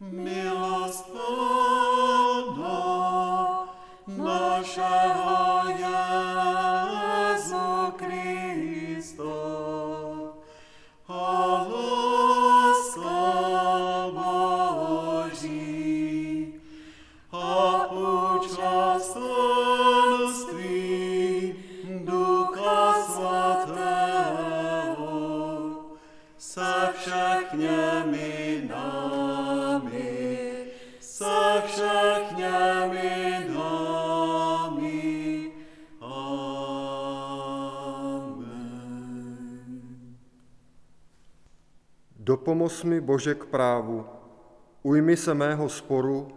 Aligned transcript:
Miracle. 0.00 0.49
Mi, 42.84 43.00
Bože, 43.00 43.34
k 43.34 43.44
právu, 43.44 44.06
ujmi 44.82 45.16
se 45.16 45.34
mého 45.34 45.68
sporu, 45.68 46.28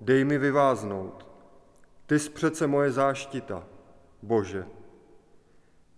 dej 0.00 0.24
mi 0.24 0.38
vyváznout. 0.38 1.26
Ty 2.06 2.18
jsi 2.18 2.30
přece 2.30 2.66
moje 2.66 2.92
záštita, 2.92 3.66
Bože. 4.22 4.66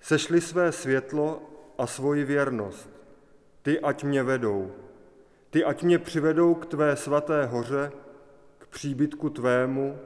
Sešli 0.00 0.40
své 0.40 0.72
světlo 0.72 1.42
a 1.78 1.86
svoji 1.86 2.24
věrnost. 2.24 2.90
Ty 3.62 3.80
ať 3.80 4.04
mě 4.04 4.22
vedou. 4.22 4.72
Ty 5.50 5.64
ať 5.64 5.82
mě 5.82 5.98
přivedou 5.98 6.54
k 6.54 6.66
tvé 6.66 6.96
svaté 6.96 7.46
hoře, 7.46 7.92
k 8.58 8.66
příbytku 8.66 9.30
tvému, 9.30 9.98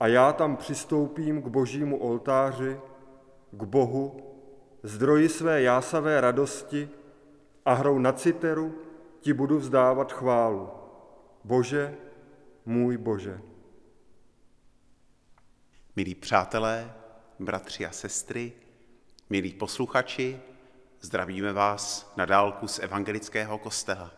a 0.00 0.06
já 0.06 0.32
tam 0.32 0.56
přistoupím 0.56 1.42
k 1.42 1.46
božímu 1.46 1.98
oltáři, 1.98 2.80
k 3.50 3.62
Bohu, 3.62 4.16
zdroji 4.82 5.28
své 5.28 5.62
jásavé 5.62 6.20
radosti 6.20 6.88
a 7.64 7.72
hrou 7.72 7.98
na 7.98 8.12
citeru 8.12 8.74
ti 9.26 9.32
budu 9.32 9.58
vzdávat 9.58 10.12
chválu. 10.12 10.70
Bože, 11.44 11.96
můj 12.66 12.96
Bože. 12.96 13.40
Milí 15.96 16.14
přátelé, 16.14 16.94
bratři 17.38 17.86
a 17.86 17.90
sestry, 17.90 18.52
milí 19.30 19.52
posluchači, 19.52 20.40
zdravíme 21.00 21.52
vás 21.52 22.12
na 22.16 22.24
dálku 22.24 22.68
z 22.68 22.78
evangelického 22.78 23.58
kostela 23.58 24.10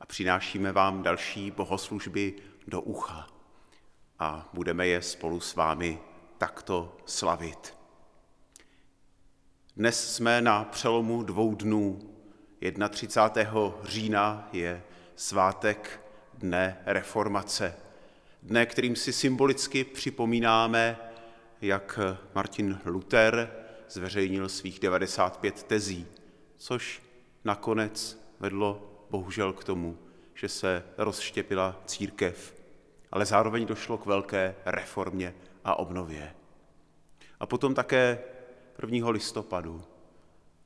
a 0.00 0.06
přinášíme 0.06 0.72
vám 0.72 1.02
další 1.02 1.50
bohoslužby 1.50 2.34
do 2.66 2.80
ucha 2.80 3.26
a 4.18 4.48
budeme 4.52 4.86
je 4.86 5.02
spolu 5.02 5.40
s 5.40 5.54
vámi 5.54 5.98
takto 6.38 6.96
slavit. 7.06 7.74
Dnes 9.76 10.14
jsme 10.14 10.40
na 10.40 10.64
přelomu 10.64 11.22
dvou 11.22 11.54
dnů. 11.54 12.15
31. 12.88 13.74
října 13.82 14.48
je 14.52 14.82
svátek 15.16 16.00
dne 16.34 16.78
reformace. 16.86 17.74
Dne, 18.42 18.66
kterým 18.66 18.96
si 18.96 19.12
symbolicky 19.12 19.84
připomínáme, 19.84 20.98
jak 21.60 21.98
Martin 22.34 22.80
Luther 22.84 23.50
zveřejnil 23.88 24.48
svých 24.48 24.80
95 24.80 25.62
tezí, 25.62 26.06
což 26.56 27.02
nakonec 27.44 28.20
vedlo 28.40 29.02
bohužel 29.10 29.52
k 29.52 29.64
tomu, 29.64 29.98
že 30.34 30.48
se 30.48 30.82
rozštěpila 30.98 31.82
církev, 31.86 32.54
ale 33.12 33.26
zároveň 33.26 33.66
došlo 33.66 33.98
k 33.98 34.06
velké 34.06 34.54
reformě 34.64 35.34
a 35.64 35.78
obnově. 35.78 36.34
A 37.40 37.46
potom 37.46 37.74
také 37.74 38.18
1. 38.82 39.10
listopadu, 39.10 39.84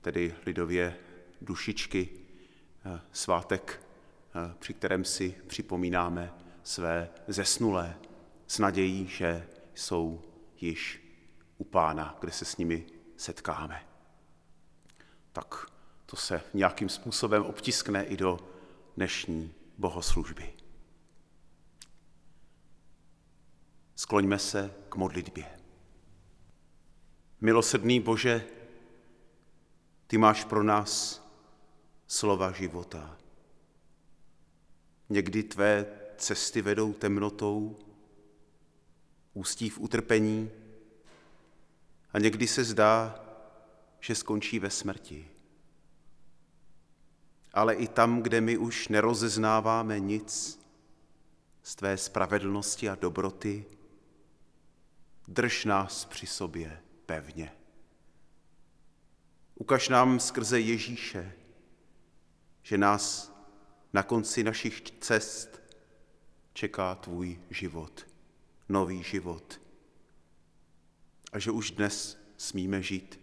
tedy 0.00 0.34
lidově 0.47 0.97
dušičky, 1.41 2.09
eh, 2.84 3.01
svátek, 3.12 3.87
eh, 4.34 4.55
při 4.59 4.75
kterém 4.75 5.05
si 5.05 5.34
připomínáme 5.47 6.33
své 6.62 7.09
zesnulé 7.28 7.99
s 8.47 8.59
nadějí, 8.59 9.06
že 9.06 9.49
jsou 9.75 10.23
již 10.61 11.03
u 11.59 11.65
pána, 11.65 12.17
kde 12.21 12.33
se 12.33 12.45
s 12.45 12.56
nimi 12.56 12.87
setkáme. 13.17 13.87
Tak 15.33 15.67
to 16.06 16.17
se 16.17 16.43
nějakým 16.55 16.89
způsobem 16.89 17.43
obtiskne 17.43 18.05
i 18.05 18.17
do 18.17 18.39
dnešní 18.97 19.55
bohoslužby. 19.78 20.53
Skloňme 23.97 24.39
se 24.39 24.75
k 24.89 24.97
modlitbě. 24.97 25.61
Milosrdný 27.41 28.01
Bože, 28.01 28.47
ty 30.07 30.19
máš 30.19 30.45
pro 30.45 30.62
nás 30.62 31.19
slova 32.10 32.53
života. 32.53 33.16
Někdy 35.09 35.43
tvé 35.43 35.87
cesty 36.16 36.62
vedou 36.62 36.93
temnotou, 36.93 37.78
ústí 39.34 39.71
v 39.71 39.78
utrpení 39.78 40.50
a 42.12 42.19
někdy 42.19 42.47
se 42.47 42.65
zdá, 42.65 43.25
že 44.00 44.15
skončí 44.15 44.59
ve 44.59 44.71
smrti. 44.71 45.28
Ale 47.53 47.75
i 47.75 47.88
tam, 47.88 48.22
kde 48.22 48.41
my 48.41 48.59
už 48.59 48.88
nerozeznáváme 48.88 50.00
nic 50.00 50.60
z 51.62 51.75
tvé 51.75 51.97
spravedlnosti 51.97 52.88
a 52.88 52.94
dobroty, 52.94 53.65
drž 55.28 55.65
nás 55.65 56.04
při 56.04 56.27
sobě 56.27 56.82
pevně. 57.06 57.53
Ukaž 59.54 59.88
nám 59.88 60.21
skrze 60.21 60.60
Ježíše, 60.60 61.40
že 62.62 62.78
nás 62.78 63.32
na 63.93 64.03
konci 64.03 64.44
našich 64.44 64.81
cest 65.00 65.60
čeká 66.53 66.94
tvůj 66.94 67.41
život, 67.50 68.06
nový 68.69 69.03
život. 69.03 69.60
A 71.32 71.38
že 71.38 71.50
už 71.50 71.71
dnes 71.71 72.19
smíme 72.37 72.82
žít 72.82 73.21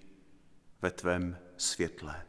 ve 0.82 0.92
tvém 0.92 1.38
světle, 1.58 2.26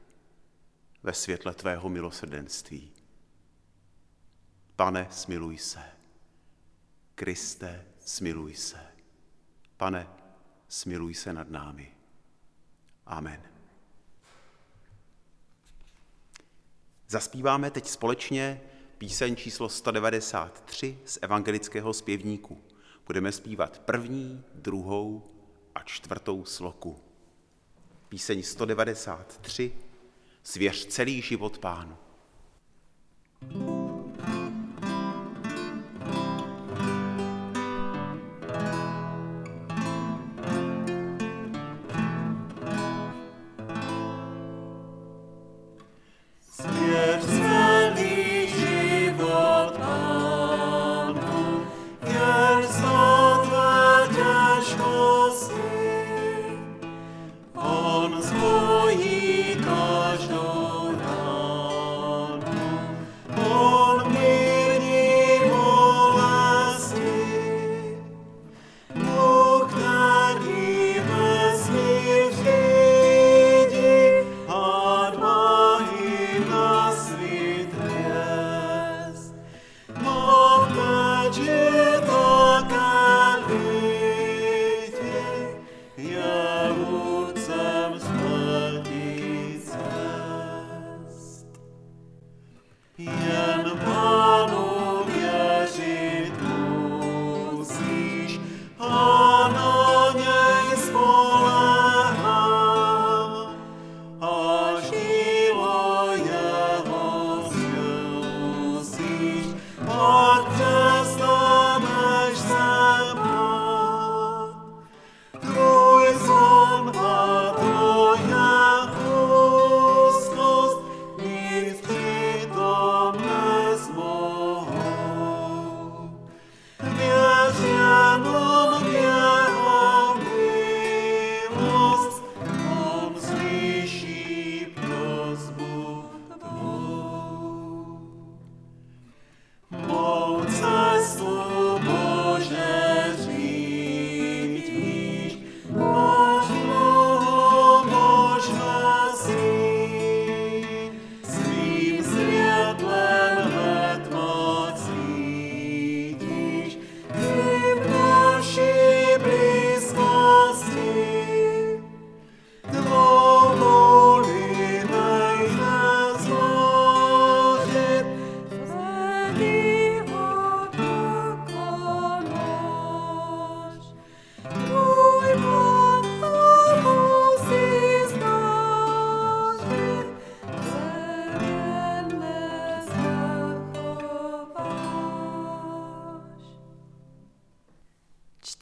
ve 1.02 1.12
světle 1.12 1.54
tvého 1.54 1.88
milosrdenství. 1.88 2.92
Pane, 4.76 5.08
smiluj 5.10 5.58
se. 5.58 5.82
Kriste, 7.14 7.86
smiluj 8.00 8.54
se. 8.54 8.86
Pane, 9.76 10.08
smiluj 10.68 11.14
se 11.14 11.32
nad 11.32 11.50
námi. 11.50 11.96
Amen. 13.06 13.57
Zaspíváme 17.10 17.70
teď 17.70 17.86
společně 17.86 18.60
píseň 18.98 19.36
číslo 19.36 19.68
193 19.68 20.98
z 21.04 21.18
evangelického 21.22 21.92
zpěvníku. 21.92 22.62
Budeme 23.06 23.32
zpívat 23.32 23.78
první, 23.78 24.44
druhou 24.54 25.24
a 25.74 25.82
čtvrtou 25.82 26.44
sloku. 26.44 26.98
Píseň 28.08 28.42
193 28.42 29.72
Svěř 30.42 30.86
celý 30.86 31.22
život 31.22 31.58
pánu. 31.58 31.96
Svěř 33.40 33.77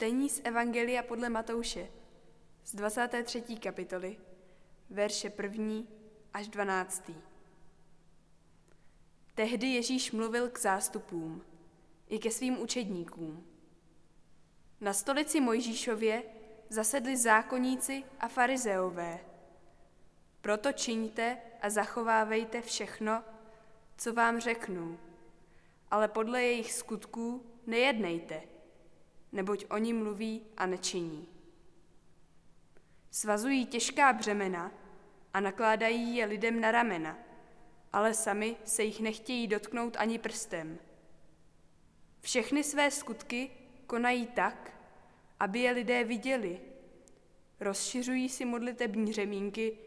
Čtení 0.07 0.29
z 0.29 0.41
Evangelia 0.43 1.03
podle 1.03 1.29
Matouše 1.29 1.87
z 2.63 2.75
23. 2.75 3.41
kapitoly, 3.41 4.17
verše 4.89 5.31
1. 5.43 5.83
až 6.33 6.47
12. 6.47 7.11
Tehdy 9.35 9.67
Ježíš 9.67 10.11
mluvil 10.11 10.49
k 10.49 10.59
zástupům 10.59 11.45
i 12.09 12.19
ke 12.19 12.31
svým 12.31 12.61
učedníkům. 12.61 13.47
Na 14.81 14.93
stolici 14.93 15.41
Mojžíšově 15.41 16.23
zasedli 16.69 17.17
zákonníci 17.17 18.03
a 18.19 18.27
farizeové. 18.27 19.19
Proto 20.41 20.71
čiňte 20.71 21.37
a 21.61 21.69
zachovávejte 21.69 22.61
všechno, 22.61 23.23
co 23.97 24.13
vám 24.13 24.39
řeknu, 24.39 24.99
ale 25.91 26.07
podle 26.07 26.43
jejich 26.43 26.73
skutků 26.73 27.45
nejednejte, 27.65 28.56
neboť 29.37 29.65
oni 29.69 29.93
mluví 29.93 30.41
a 30.57 30.65
nečiní. 30.65 31.27
Svazují 33.11 33.65
těžká 33.65 34.13
břemena 34.13 34.71
a 35.33 35.39
nakládají 35.39 36.15
je 36.15 36.25
lidem 36.25 36.61
na 36.61 36.71
ramena, 36.71 37.17
ale 37.93 38.13
sami 38.13 38.55
se 38.65 38.83
jich 38.83 38.99
nechtějí 38.99 39.47
dotknout 39.47 39.97
ani 39.97 40.19
prstem. 40.19 40.79
Všechny 42.21 42.63
své 42.63 42.91
skutky 42.91 43.51
konají 43.87 44.27
tak, 44.27 44.71
aby 45.39 45.59
je 45.59 45.71
lidé 45.71 46.03
viděli. 46.03 46.59
Rozšiřují 47.59 48.29
si 48.29 48.45
modlitební 48.45 49.13
řemínky 49.13 49.77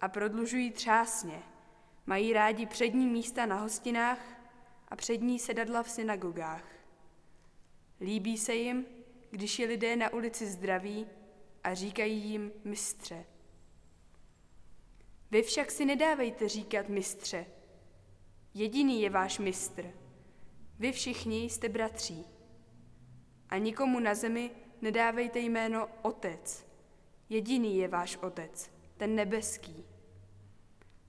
a 0.00 0.08
prodlužují 0.08 0.70
třásně. 0.70 1.42
Mají 2.06 2.32
rádi 2.32 2.66
přední 2.66 3.06
místa 3.06 3.46
na 3.46 3.56
hostinách 3.56 4.20
a 4.88 4.96
přední 4.96 5.38
sedadla 5.38 5.82
v 5.82 5.90
synagogách. 5.90 6.81
Líbí 8.02 8.38
se 8.38 8.54
jim, 8.54 8.86
když 9.30 9.58
je 9.58 9.66
lidé 9.66 9.96
na 9.96 10.12
ulici 10.12 10.46
zdraví 10.46 11.06
a 11.64 11.74
říkají 11.74 12.20
jim 12.20 12.52
mistře. 12.64 13.24
Vy 15.30 15.42
však 15.42 15.70
si 15.70 15.84
nedávejte 15.84 16.48
říkat 16.48 16.88
mistře. 16.88 17.46
Jediný 18.54 19.02
je 19.02 19.10
váš 19.10 19.38
mistr. 19.38 19.90
Vy 20.78 20.92
všichni 20.92 21.44
jste 21.44 21.68
bratří. 21.68 22.24
A 23.48 23.58
nikomu 23.58 24.00
na 24.00 24.14
zemi 24.14 24.50
nedávejte 24.80 25.38
jméno 25.38 25.88
Otec. 26.02 26.66
Jediný 27.28 27.76
je 27.76 27.88
váš 27.88 28.16
Otec, 28.16 28.70
ten 28.96 29.14
nebeský. 29.14 29.84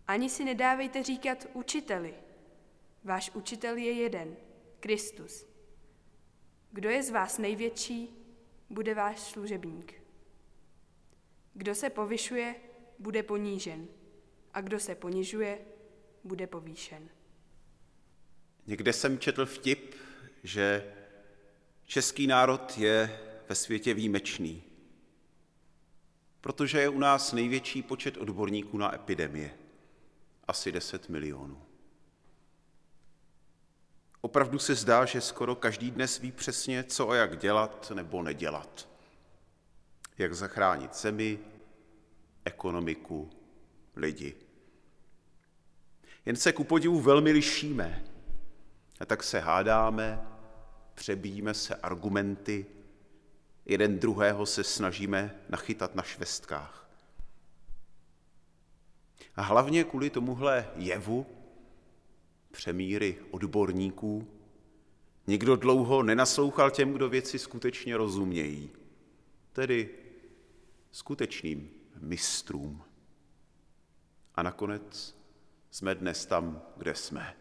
Ani 0.07 0.29
si 0.29 0.43
nedávejte 0.43 1.03
říkat 1.03 1.47
učiteli. 1.53 2.13
Váš 3.03 3.31
učitel 3.33 3.77
je 3.77 3.91
jeden, 3.91 4.37
Kristus. 4.79 5.52
Kdo 6.73 6.89
je 6.89 7.03
z 7.03 7.09
vás 7.09 7.37
největší, 7.37 8.09
bude 8.69 8.93
váš 8.95 9.19
služebník. 9.19 9.93
Kdo 11.53 11.75
se 11.75 11.89
povyšuje, 11.89 12.55
bude 12.99 13.23
ponížen, 13.23 13.87
a 14.53 14.61
kdo 14.61 14.79
se 14.79 14.95
ponižuje, 14.95 15.59
bude 16.23 16.47
povýšen. 16.47 17.09
Někde 18.67 18.93
jsem 18.93 19.19
četl 19.19 19.45
vtip, 19.45 19.95
že 20.43 20.93
český 21.85 22.27
národ 22.27 22.77
je 22.77 23.19
ve 23.49 23.55
světě 23.55 23.93
výjimečný, 23.93 24.63
protože 26.41 26.79
je 26.79 26.89
u 26.89 26.99
nás 26.99 27.33
největší 27.33 27.81
počet 27.81 28.17
odborníků 28.17 28.77
na 28.77 28.95
epidemie, 28.95 29.57
asi 30.47 30.71
10 30.71 31.09
milionů. 31.09 31.72
Opravdu 34.25 34.59
se 34.59 34.75
zdá, 34.75 35.05
že 35.05 35.21
skoro 35.21 35.55
každý 35.55 35.91
dnes 35.91 36.19
ví 36.19 36.31
přesně, 36.31 36.83
co 36.83 37.09
a 37.09 37.15
jak 37.15 37.37
dělat 37.37 37.91
nebo 37.95 38.23
nedělat. 38.23 38.89
Jak 40.17 40.35
zachránit 40.35 40.95
zemi, 40.95 41.39
ekonomiku, 42.45 43.29
lidi. 43.95 44.35
Jen 46.25 46.35
se 46.35 46.53
ku 46.53 46.63
podivu 46.63 47.01
velmi 47.01 47.31
lišíme. 47.31 48.03
A 48.99 49.05
tak 49.05 49.23
se 49.23 49.39
hádáme, 49.39 50.27
přebíjíme 50.95 51.53
se 51.53 51.75
argumenty, 51.75 52.65
jeden 53.65 53.99
druhého 53.99 54.45
se 54.45 54.63
snažíme 54.63 55.35
nachytat 55.49 55.95
na 55.95 56.03
švestkách. 56.03 56.89
A 59.35 59.41
hlavně 59.41 59.83
kvůli 59.83 60.09
tomuhle 60.09 60.67
jevu 60.75 61.42
přemíry 62.53 63.17
odborníků 63.31 64.27
nikdo 65.27 65.55
dlouho 65.55 66.03
nenaslouchal 66.03 66.71
těm, 66.71 66.93
kdo 66.93 67.09
věci 67.09 67.39
skutečně 67.39 67.97
rozumějí, 67.97 68.69
tedy 69.53 69.89
skutečným 70.91 71.69
mistrům. 71.99 72.83
A 74.35 74.43
nakonec 74.43 75.17
jsme 75.71 75.95
dnes 75.95 76.25
tam, 76.25 76.61
kde 76.77 76.95
jsme. 76.95 77.35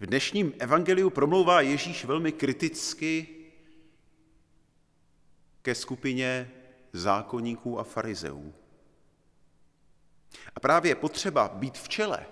V 0.00 0.06
dnešním 0.06 0.52
evangeliu 0.58 1.10
promlouvá 1.10 1.60
Ježíš 1.60 2.04
velmi 2.04 2.32
kriticky 2.32 3.28
ke 5.62 5.74
skupině 5.74 6.50
zákonníků 6.92 7.78
a 7.78 7.84
farizeů. 7.84 8.54
A 10.58 10.60
právě 10.60 10.94
potřeba 10.94 11.48
být 11.48 11.78
v 11.78 11.88
čele, 11.88 12.26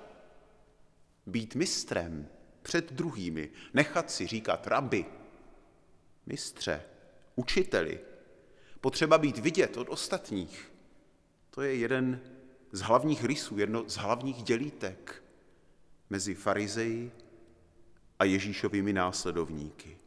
být 1.27 1.55
mistrem 1.55 2.29
před 2.63 2.93
druhými, 2.93 3.51
nechat 3.75 4.11
si 4.11 4.27
říkat 4.27 4.67
rabi, 4.67 5.07
mistře, 6.27 6.83
učiteli, 7.37 8.01
potřeba 8.81 9.19
být 9.19 9.39
vidět 9.39 9.77
od 9.77 9.89
ostatních, 9.89 10.73
to 11.51 11.63
je 11.63 11.75
jeden 11.75 12.21
z 12.73 12.81
hlavních 12.81 13.25
rysů, 13.25 13.59
jedno 13.59 13.89
z 13.89 13.97
hlavních 13.97 14.43
dělítek 14.43 15.23
mezi 16.11 16.35
farizeji 16.35 17.13
a 18.19 18.25
Ježíšovými 18.25 18.93
následovníky. 18.93 19.99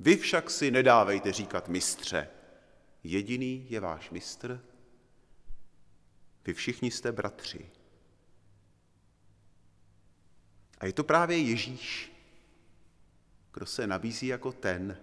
Vy 0.00 0.16
však 0.16 0.50
si 0.50 0.70
nedávejte 0.70 1.32
říkat 1.32 1.68
mistře. 1.68 2.28
Jediný 3.02 3.66
je 3.70 3.80
váš 3.80 4.10
mistr, 4.10 4.73
vy 6.46 6.54
všichni 6.54 6.90
jste 6.90 7.12
bratři. 7.12 7.70
A 10.78 10.86
je 10.86 10.92
to 10.92 11.04
právě 11.04 11.38
Ježíš, 11.38 12.12
kdo 13.52 13.66
se 13.66 13.86
nabízí 13.86 14.26
jako 14.26 14.52
ten, 14.52 14.98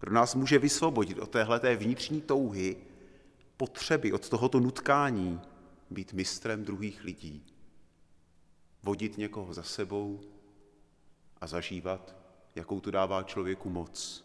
kdo 0.00 0.12
nás 0.12 0.34
může 0.34 0.58
vysvobodit 0.58 1.18
od 1.18 1.30
téhleté 1.30 1.76
vnitřní 1.76 2.20
touhy, 2.20 2.76
potřeby, 3.56 4.12
od 4.12 4.28
tohoto 4.28 4.60
nutkání 4.60 5.40
být 5.90 6.12
mistrem 6.12 6.64
druhých 6.64 7.04
lidí, 7.04 7.46
vodit 8.82 9.18
někoho 9.18 9.54
za 9.54 9.62
sebou 9.62 10.20
a 11.40 11.46
zažívat, 11.46 12.16
jakou 12.54 12.80
to 12.80 12.90
dává 12.90 13.22
člověku 13.22 13.70
moc. 13.70 14.24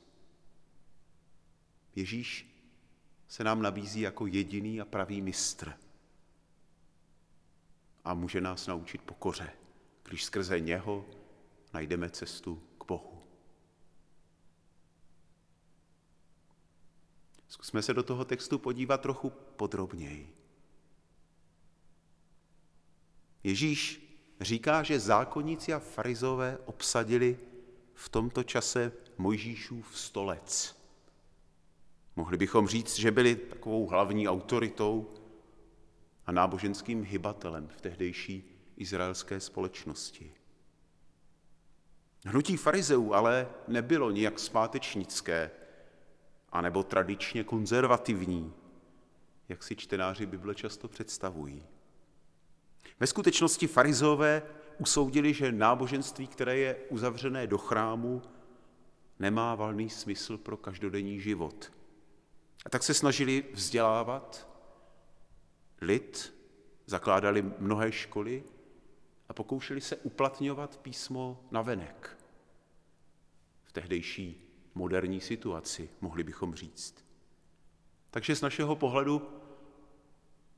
Ježíš 1.95 2.47
se 3.27 3.43
nám 3.43 3.61
nabízí 3.61 4.01
jako 4.01 4.27
jediný 4.27 4.81
a 4.81 4.85
pravý 4.85 5.21
mistr 5.21 5.73
a 8.07 8.13
může 8.13 8.41
nás 8.41 8.67
naučit 8.67 9.01
pokoře, 9.01 9.49
když 10.03 10.23
skrze 10.23 10.59
něho 10.59 11.05
najdeme 11.73 12.09
cestu 12.09 12.63
k 12.77 12.85
Bohu. 12.85 13.23
Zkusme 17.47 17.81
se 17.81 17.93
do 17.93 18.03
toho 18.03 18.25
textu 18.25 18.59
podívat 18.59 19.01
trochu 19.01 19.29
podrobněji. 19.29 20.35
Ježíš 23.43 24.07
říká, 24.41 24.83
že 24.83 24.99
zákonníci 24.99 25.73
a 25.73 25.79
farizové 25.79 26.57
obsadili 26.65 27.39
v 27.93 28.09
tomto 28.09 28.43
čase 28.43 28.91
Mojžíšův 29.17 29.97
stolec. 29.97 30.77
Mohli 32.15 32.37
bychom 32.37 32.67
říct, 32.67 32.95
že 32.95 33.11
byli 33.11 33.35
takovou 33.35 33.87
hlavní 33.87 34.27
autoritou 34.27 35.09
a 36.27 36.31
náboženským 36.31 37.03
hybatelem 37.03 37.67
v 37.67 37.81
tehdejší 37.81 38.43
izraelské 38.77 39.39
společnosti. 39.39 40.33
Hnutí 42.25 42.57
farizeů 42.57 43.13
ale 43.13 43.49
nebylo 43.67 44.11
nijak 44.11 44.39
zpátečnické, 44.39 45.51
anebo 46.49 46.83
tradičně 46.83 47.43
konzervativní, 47.43 48.53
jak 49.49 49.63
si 49.63 49.75
čtenáři 49.75 50.25
Bible 50.25 50.55
často 50.55 50.87
představují. 50.87 51.63
Ve 52.99 53.07
skutečnosti 53.07 53.67
farizové 53.67 54.41
usoudili, 54.77 55.33
že 55.33 55.51
náboženství, 55.51 56.27
které 56.27 56.57
je 56.57 56.75
uzavřené 56.89 57.47
do 57.47 57.57
chrámu, 57.57 58.21
nemá 59.19 59.55
valný 59.55 59.89
smysl 59.89 60.37
pro 60.37 60.57
každodenní 60.57 61.19
život. 61.19 61.71
A 62.65 62.69
tak 62.69 62.83
se 62.83 62.93
snažili 62.93 63.43
vzdělávat 63.53 64.46
lid, 65.81 66.33
zakládali 66.85 67.41
mnohé 67.59 67.91
školy 67.91 68.43
a 69.29 69.33
pokoušeli 69.33 69.81
se 69.81 69.95
uplatňovat 69.95 70.77
písmo 70.77 71.47
na 71.51 71.61
venek. 71.61 72.17
tehdejší 73.71 74.47
moderní 74.75 75.21
situaci, 75.21 75.89
mohli 76.01 76.23
bychom 76.23 76.55
říct. 76.55 77.05
Takže 78.11 78.35
z 78.35 78.41
našeho 78.41 78.75
pohledu 78.75 79.29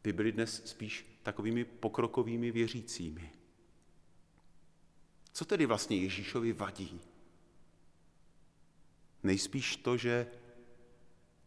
by 0.03 0.13
byli 0.13 0.31
dnes 0.31 0.61
spíš 0.65 1.19
takovými 1.23 1.65
pokrokovými 1.65 2.51
věřícími. 2.51 3.31
Co 5.33 5.45
tedy 5.45 5.65
vlastně 5.65 5.97
Ježíšovi 5.97 6.53
vadí? 6.53 7.01
Nejspíš 9.23 9.75
to, 9.75 9.97
že 9.97 10.27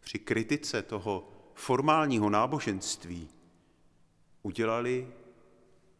při 0.00 0.18
kritice 0.18 0.82
toho 0.82 1.32
formálního 1.54 2.30
náboženství 2.30 3.28
udělali 4.42 5.12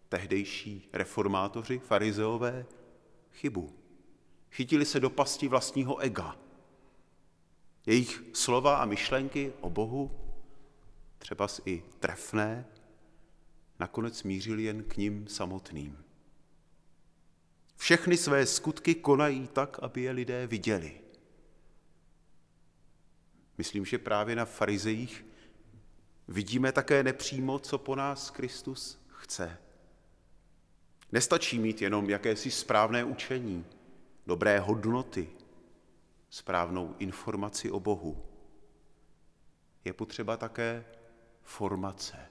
tehdejší 0.09 0.89
reformátoři, 0.93 1.79
farizeové, 1.79 2.67
chybu. 3.33 3.73
Chytili 4.51 4.85
se 4.85 5.01
do 5.01 5.11
pasti 5.11 5.49
vlastního 5.49 5.99
ega. 5.99 6.37
Jejich 7.87 8.23
slova 8.33 8.77
a 8.77 8.85
myšlenky 8.85 9.53
o 9.61 9.71
Bohu, 9.71 10.11
třeba 11.19 11.49
i 11.65 11.83
trefné, 12.01 12.67
nakonec 13.79 14.23
mířili 14.23 14.63
jen 14.63 14.85
k 14.85 14.97
ním 14.97 15.29
samotným. 15.29 16.05
Všechny 17.77 18.17
své 18.17 18.47
skutky 18.47 18.95
konají 18.95 19.49
tak, 19.49 19.79
aby 19.83 20.03
je 20.03 20.11
lidé 20.11 20.47
viděli. 20.47 21.01
Myslím, 23.59 23.85
že 23.85 23.99
právě 23.99 24.37
na 24.37 24.45
farizejích 24.45 25.25
vidíme 26.33 26.73
také 26.73 27.03
nepřímo, 27.03 27.59
co 27.59 27.79
po 27.79 27.97
nás 27.97 28.31
Kristus 28.31 29.01
chce. 29.09 29.59
Nestačí 31.13 31.59
mít 31.59 31.83
jenom 31.83 32.11
jakési 32.11 32.51
správné 32.51 33.05
učení, 33.05 33.65
dobré 34.27 34.61
hodnoty, 34.61 35.29
správnou 36.31 36.97
informaci 36.99 37.71
o 37.71 37.81
Bohu. 37.81 38.25
Je 39.85 39.93
potřeba 39.93 40.37
také 40.37 40.85
formace, 41.43 42.31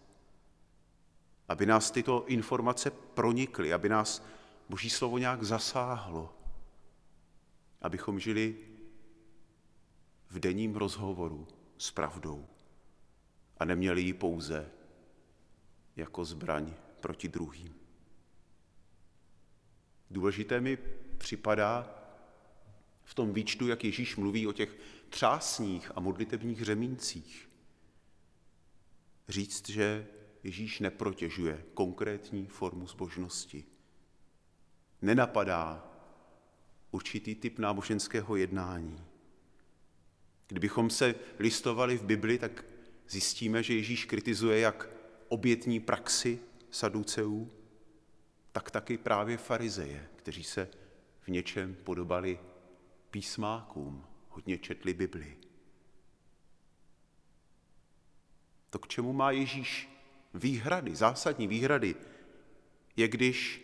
aby 1.47 1.65
nás 1.65 1.91
tyto 1.91 2.25
informace 2.27 2.91
pronikly, 2.91 3.73
aby 3.73 3.89
nás 3.89 4.25
Boží 4.69 4.89
slovo 4.89 5.17
nějak 5.17 5.43
zasáhlo, 5.43 6.33
abychom 7.81 8.19
žili 8.19 8.55
v 10.29 10.39
denním 10.39 10.75
rozhovoru 10.75 11.47
s 11.77 11.91
pravdou 11.91 12.47
a 13.61 13.65
neměli 13.65 14.01
ji 14.01 14.13
pouze 14.13 14.71
jako 15.95 16.25
zbraň 16.25 16.73
proti 16.99 17.27
druhým. 17.27 17.75
Důležité 20.11 20.61
mi 20.61 20.77
připadá 21.17 22.03
v 23.03 23.13
tom 23.13 23.33
výčtu, 23.33 23.67
jak 23.67 23.83
Ježíš 23.83 24.15
mluví 24.15 24.47
o 24.47 24.53
těch 24.53 24.77
třásních 25.09 25.91
a 25.95 25.99
modlitebních 25.99 26.61
řemíncích, 26.61 27.49
říct, 29.29 29.69
že 29.69 30.07
Ježíš 30.43 30.79
neprotěžuje 30.79 31.65
konkrétní 31.73 32.47
formu 32.47 32.87
zbožnosti. 32.87 33.65
Nenapadá 35.01 35.91
určitý 36.91 37.35
typ 37.35 37.59
náboženského 37.59 38.35
jednání. 38.35 39.03
Kdybychom 40.47 40.89
se 40.89 41.15
listovali 41.39 41.97
v 41.97 42.03
Bibli, 42.03 42.37
tak 42.37 42.70
zjistíme, 43.11 43.63
že 43.63 43.73
Ježíš 43.73 44.05
kritizuje 44.05 44.59
jak 44.59 44.89
obětní 45.27 45.79
praxi 45.79 46.39
saduceů, 46.69 47.51
tak 48.51 48.71
taky 48.71 48.97
právě 48.97 49.37
farizeje, 49.37 50.09
kteří 50.15 50.43
se 50.43 50.69
v 51.21 51.27
něčem 51.27 51.75
podobali 51.75 52.39
písmákům, 53.11 54.05
hodně 54.29 54.57
četli 54.57 54.93
Bibli. 54.93 55.37
To, 58.69 58.79
k 58.79 58.87
čemu 58.87 59.13
má 59.13 59.31
Ježíš 59.31 59.89
výhrady, 60.33 60.95
zásadní 60.95 61.47
výhrady, 61.47 61.95
je 62.95 63.07
když 63.07 63.61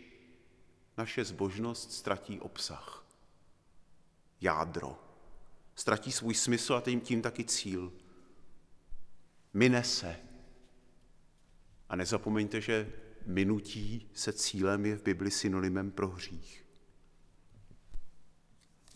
naše 0.97 1.25
zbožnost 1.25 1.91
ztratí 1.91 2.39
obsah, 2.39 3.05
jádro, 4.41 4.99
ztratí 5.75 6.11
svůj 6.11 6.33
smysl 6.33 6.75
a 6.75 6.81
tím, 6.81 7.01
tím 7.01 7.21
taky 7.21 7.43
cíl. 7.43 7.93
Mine 9.53 9.83
se. 9.83 10.15
A 11.89 11.95
nezapomeňte, 11.95 12.61
že 12.61 12.93
minutí 13.25 14.09
se 14.13 14.33
cílem 14.33 14.85
je 14.85 14.95
v 14.95 15.03
Bibli 15.03 15.31
synonymem 15.31 15.91
pro 15.91 16.07
hřích. 16.07 16.65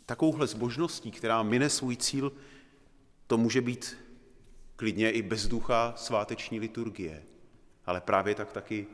Takovouhle 0.05 0.47
zbožností, 0.47 1.11
která 1.11 1.43
mine 1.43 1.69
svůj 1.69 1.97
cíl, 1.97 2.31
to 3.27 3.37
může 3.37 3.61
být 3.61 3.97
klidně 4.75 5.11
i 5.11 5.21
bez 5.21 5.47
ducha 5.47 5.93
sváteční 5.97 6.59
liturgie, 6.59 7.23
ale 7.85 8.01
právě 8.01 8.35
tak 8.35 8.51
taky 8.51 8.87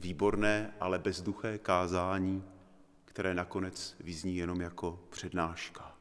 výborné, 0.00 0.74
ale 0.80 0.98
bezduché 0.98 1.58
kázání, 1.58 2.44
které 3.04 3.34
nakonec 3.34 3.96
vyzní 4.00 4.36
jenom 4.36 4.60
jako 4.60 5.04
přednáška. 5.10 5.93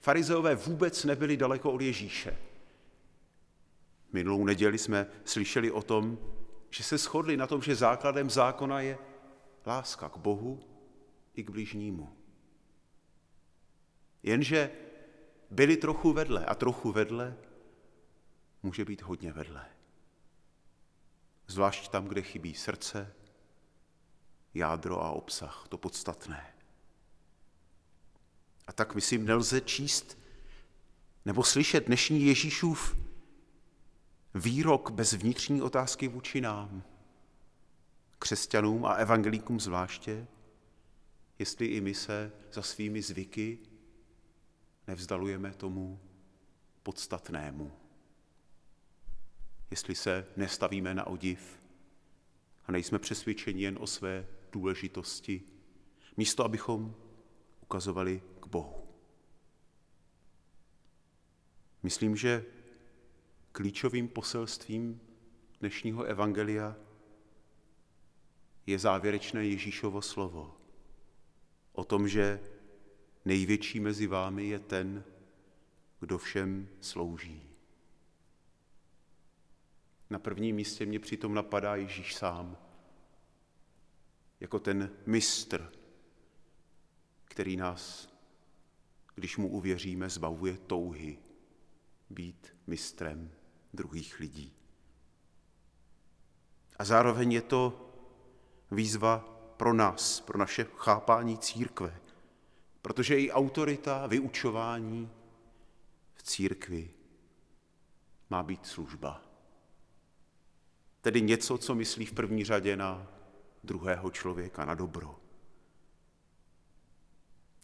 Farizeové 0.00 0.54
vůbec 0.54 1.04
nebyli 1.04 1.36
daleko 1.36 1.72
od 1.72 1.80
Ježíše. 1.80 2.38
Minulou 4.12 4.44
neděli 4.44 4.78
jsme 4.78 5.06
slyšeli 5.24 5.70
o 5.70 5.82
tom, 5.82 6.18
že 6.70 6.82
se 6.82 6.98
shodli 6.98 7.36
na 7.36 7.46
tom, 7.46 7.62
že 7.62 7.74
základem 7.74 8.30
zákona 8.30 8.80
je 8.80 8.98
láska 9.66 10.08
k 10.08 10.16
Bohu 10.16 10.60
i 11.34 11.44
k 11.44 11.50
bližnímu. 11.50 12.16
Jenže 14.22 14.70
byli 15.50 15.76
trochu 15.76 16.12
vedle 16.12 16.44
a 16.44 16.54
trochu 16.54 16.92
vedle 16.92 17.36
může 18.62 18.84
být 18.84 19.02
hodně 19.02 19.32
vedle. 19.32 19.66
Zvlášť 21.46 21.90
tam, 21.90 22.04
kde 22.04 22.22
chybí 22.22 22.54
srdce, 22.54 23.14
jádro 24.54 25.02
a 25.02 25.10
obsah, 25.10 25.66
to 25.68 25.78
podstatné. 25.78 26.53
A 28.66 28.72
tak 28.72 28.94
myslím, 28.94 29.26
nelze 29.26 29.60
číst 29.60 30.18
nebo 31.24 31.42
slyšet 31.42 31.86
dnešní 31.86 32.26
Ježíšův 32.26 32.96
výrok 34.34 34.90
bez 34.90 35.12
vnitřní 35.12 35.62
otázky 35.62 36.08
vůči 36.08 36.40
nám, 36.40 36.82
křesťanům 38.18 38.86
a 38.86 38.92
evangelíkům 38.92 39.60
zvláště, 39.60 40.26
jestli 41.38 41.66
i 41.66 41.80
my 41.80 41.94
se 41.94 42.32
za 42.52 42.62
svými 42.62 43.02
zvyky 43.02 43.58
nevzdalujeme 44.86 45.52
tomu 45.52 46.00
podstatnému. 46.82 47.72
Jestli 49.70 49.94
se 49.94 50.26
nestavíme 50.36 50.94
na 50.94 51.06
odiv 51.06 51.60
a 52.66 52.72
nejsme 52.72 52.98
přesvědčeni 52.98 53.62
jen 53.62 53.78
o 53.80 53.86
své 53.86 54.26
důležitosti, 54.52 55.42
místo 56.16 56.44
abychom 56.44 56.94
ukazovali 57.74 58.22
k 58.40 58.46
Bohu. 58.46 58.86
Myslím, 61.82 62.16
že 62.16 62.44
klíčovým 63.52 64.08
poselstvím 64.08 65.00
dnešního 65.60 66.04
evangelia 66.04 66.76
je 68.66 68.78
závěrečné 68.78 69.46
Ježíšovo 69.46 70.02
slovo 70.02 70.56
o 71.72 71.84
tom, 71.84 72.08
že 72.08 72.40
největší 73.24 73.80
mezi 73.80 74.06
vámi 74.06 74.46
je 74.46 74.58
ten, 74.58 75.04
kdo 76.00 76.18
všem 76.18 76.68
slouží. 76.80 77.42
Na 80.10 80.18
prvním 80.18 80.56
místě 80.56 80.86
mě 80.86 81.00
přitom 81.00 81.34
napadá 81.34 81.76
Ježíš 81.76 82.14
sám, 82.14 82.56
jako 84.40 84.58
ten 84.58 84.90
mistr, 85.06 85.83
který 87.34 87.56
nás, 87.56 88.08
když 89.14 89.36
mu 89.36 89.48
uvěříme, 89.48 90.08
zbavuje 90.08 90.56
touhy 90.56 91.18
být 92.10 92.56
mistrem 92.66 93.30
druhých 93.72 94.20
lidí. 94.20 94.52
A 96.76 96.84
zároveň 96.84 97.32
je 97.32 97.42
to 97.42 97.90
výzva 98.70 99.18
pro 99.56 99.72
nás, 99.72 100.20
pro 100.20 100.38
naše 100.38 100.66
chápání 100.76 101.38
církve, 101.38 102.00
protože 102.82 103.20
i 103.20 103.30
autorita 103.30 104.06
vyučování 104.06 105.10
v 106.14 106.22
církvi 106.22 106.90
má 108.30 108.42
být 108.42 108.66
služba. 108.66 109.22
Tedy 111.00 111.22
něco, 111.22 111.58
co 111.58 111.74
myslí 111.74 112.06
v 112.06 112.12
první 112.12 112.44
řadě 112.44 112.76
na 112.76 113.06
druhého 113.64 114.10
člověka, 114.10 114.64
na 114.64 114.74
dobro. 114.74 115.23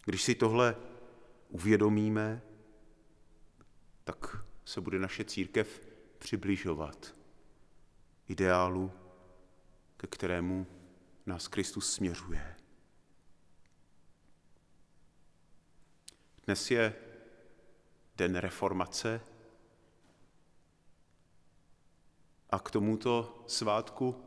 Když 0.05 0.23
si 0.23 0.35
tohle 0.35 0.75
uvědomíme, 1.49 2.41
tak 4.03 4.45
se 4.65 4.81
bude 4.81 4.99
naše 4.99 5.23
církev 5.23 5.81
přibližovat 6.17 7.15
ideálu, 8.27 8.91
ke 9.97 10.07
kterému 10.07 10.67
nás 11.25 11.47
Kristus 11.47 11.93
směřuje. 11.93 12.55
Dnes 16.45 16.71
je 16.71 16.95
den 18.15 18.35
reformace 18.35 19.21
a 22.49 22.59
k 22.59 22.71
tomuto 22.71 23.43
svátku, 23.47 24.25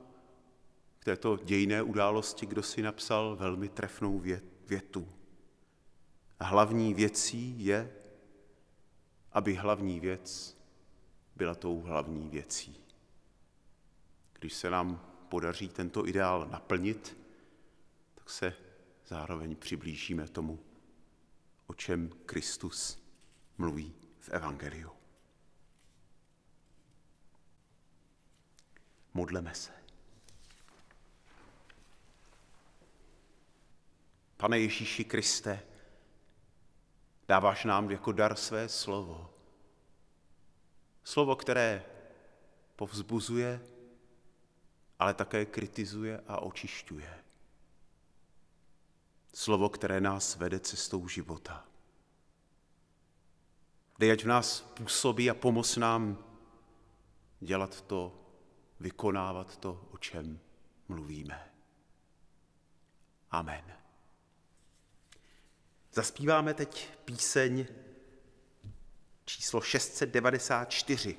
k 0.99 1.04
této 1.04 1.37
dějné 1.37 1.83
události, 1.83 2.47
kdo 2.47 2.62
si 2.62 2.83
napsal 2.83 3.37
velmi 3.37 3.69
trefnou 3.69 4.23
větu. 4.66 5.09
Hlavní 6.45 6.95
věcí 6.95 7.65
je, 7.65 7.93
aby 9.33 9.55
hlavní 9.55 10.01
věc 10.01 10.57
byla 11.37 11.55
tou 11.55 11.81
hlavní 11.81 12.29
věcí. 12.29 12.85
Když 14.33 14.55
se 14.55 14.71
nám 14.71 15.15
podaří 15.29 15.69
tento 15.69 16.09
ideál 16.09 16.47
naplnit, 16.47 17.17
tak 18.15 18.31
se 18.31 18.57
zároveň 19.07 19.57
přiblížíme 19.57 20.29
tomu, 20.29 20.59
o 21.67 21.75
čem 21.75 22.11
Kristus 22.26 22.99
mluví 23.59 23.95
v 24.19 24.28
Evangeliu. 24.28 24.91
Modleme 29.15 29.54
se. 29.54 29.73
Pane 34.37 34.59
Ježíši 34.59 35.04
Kriste, 35.04 35.74
dáváš 37.28 37.65
nám 37.65 37.91
jako 37.91 38.13
dar 38.13 38.37
své 38.37 38.69
slovo. 38.69 39.30
Slovo, 41.04 41.37
které 41.37 41.84
povzbuzuje, 42.76 43.60
ale 44.99 45.15
také 45.15 45.45
kritizuje 45.47 46.21
a 46.26 46.41
očišťuje. 46.41 47.25
Slovo, 49.34 49.69
které 49.69 50.00
nás 50.00 50.37
vede 50.37 50.60
cestou 50.60 51.08
života. 51.08 51.65
Dej, 53.99 54.13
ať 54.13 54.25
v 54.25 54.26
nás 54.26 54.60
působí 54.60 55.30
a 55.30 55.34
pomoz 55.34 55.76
nám 55.76 56.19
dělat 57.41 57.80
to, 57.80 58.21
vykonávat 58.80 59.56
to, 59.56 59.89
o 59.91 59.99
čem 59.99 60.41
mluvíme. 60.89 61.50
Amen. 63.30 63.83
Zaspíváme 65.95 66.54
teď 66.54 66.89
píseň 67.04 67.67
číslo 69.25 69.61
694. 69.61 71.17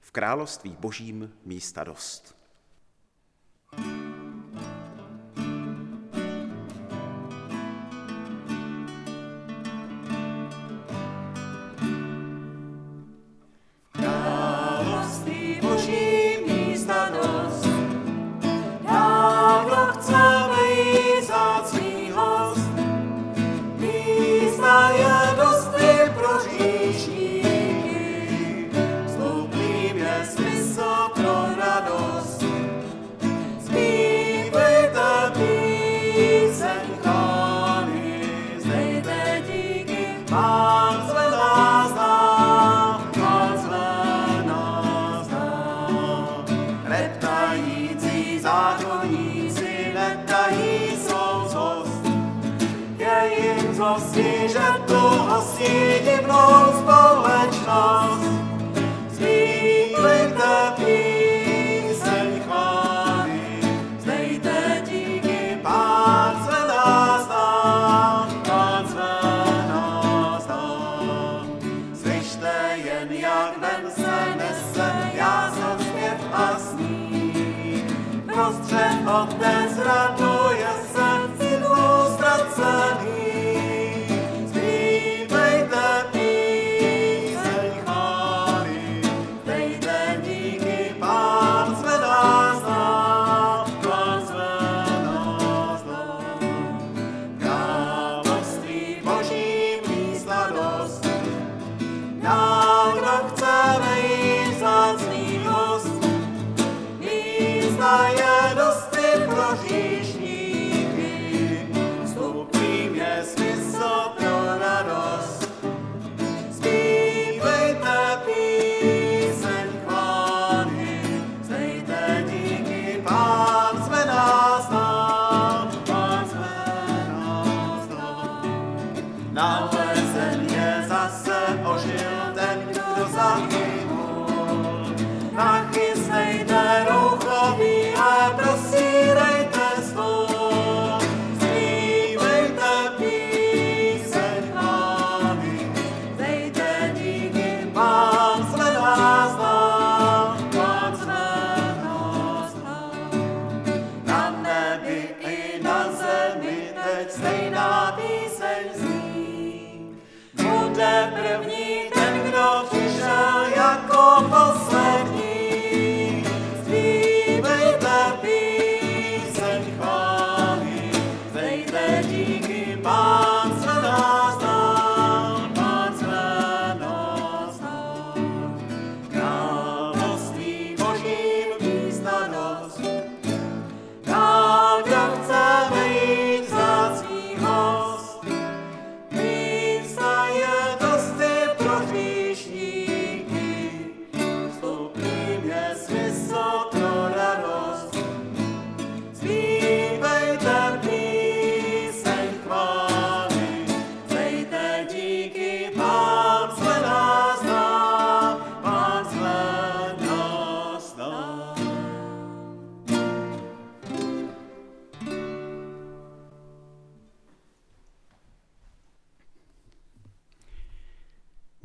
V 0.00 0.10
království 0.10 0.76
božím 0.80 1.32
místa 1.44 1.84
dost. 1.84 2.35